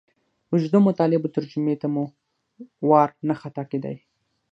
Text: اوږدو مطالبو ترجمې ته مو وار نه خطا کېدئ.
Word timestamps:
اوږدو 0.51 0.79
مطالبو 0.87 1.27
ترجمې 1.35 1.75
ته 1.81 1.87
مو 1.93 2.03
وار 2.89 3.09
نه 3.27 3.33
خطا 3.41 3.63
کېدئ. 3.71 3.97